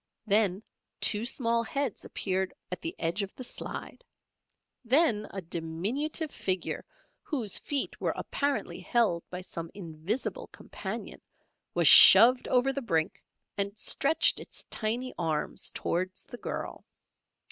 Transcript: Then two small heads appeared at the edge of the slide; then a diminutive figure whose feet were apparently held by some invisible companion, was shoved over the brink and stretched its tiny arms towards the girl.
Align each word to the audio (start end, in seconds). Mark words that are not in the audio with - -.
Then 0.25 0.63
two 0.99 1.25
small 1.27 1.61
heads 1.61 2.03
appeared 2.05 2.55
at 2.71 2.81
the 2.81 2.95
edge 2.97 3.21
of 3.21 3.35
the 3.35 3.43
slide; 3.43 4.03
then 4.83 5.27
a 5.29 5.43
diminutive 5.43 6.31
figure 6.31 6.83
whose 7.21 7.59
feet 7.59 8.01
were 8.01 8.15
apparently 8.15 8.79
held 8.79 9.23
by 9.29 9.41
some 9.41 9.69
invisible 9.75 10.47
companion, 10.47 11.21
was 11.75 11.87
shoved 11.87 12.47
over 12.47 12.73
the 12.73 12.81
brink 12.81 13.21
and 13.59 13.77
stretched 13.77 14.39
its 14.39 14.63
tiny 14.71 15.13
arms 15.19 15.69
towards 15.69 16.25
the 16.25 16.37
girl. 16.37 16.83